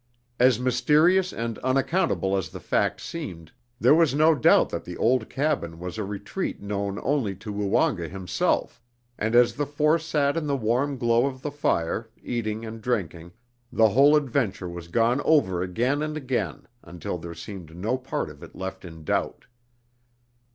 As 0.39 0.59
mysterious 0.59 1.31
and 1.31 1.59
unaccountable 1.59 2.35
as 2.35 2.49
the 2.49 2.59
fact 2.59 2.99
seemed, 2.99 3.51
there 3.79 3.93
was 3.93 4.15
no 4.15 4.33
doubt 4.33 4.69
that 4.69 4.83
the 4.83 4.97
old 4.97 5.29
cabin 5.29 5.77
was 5.77 5.99
a 5.99 6.03
retreat 6.03 6.59
known 6.59 6.97
only 7.03 7.35
to 7.35 7.53
Woonga 7.53 8.07
himself, 8.09 8.81
and 9.19 9.35
as 9.35 9.53
the 9.53 9.67
four 9.67 9.99
sat 9.99 10.35
in 10.35 10.47
the 10.47 10.57
warm 10.57 10.97
glow 10.97 11.27
of 11.27 11.43
the 11.43 11.51
fire, 11.51 12.09
eating 12.19 12.65
and 12.65 12.81
drinking, 12.81 13.33
the 13.71 13.89
whole 13.89 14.15
adventure 14.15 14.67
was 14.67 14.87
gone 14.87 15.21
over 15.23 15.61
again 15.61 16.01
and 16.01 16.17
again 16.17 16.67
until 16.81 17.19
there 17.19 17.35
seemed 17.35 17.77
no 17.77 17.95
part 17.95 18.31
of 18.31 18.41
it 18.41 18.55
left 18.55 18.83
in 18.83 19.03
doubt. 19.03 19.45